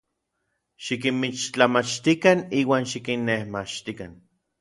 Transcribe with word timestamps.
Xikinmixtlamachtikan 0.85 2.39
iuan 2.61 2.85
xikinnejmachtikan. 2.93 4.11